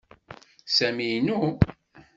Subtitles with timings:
[0.75, 1.37] Sami inu.